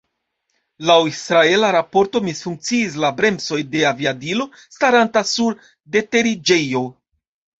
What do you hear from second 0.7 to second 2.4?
Laŭ israela raporto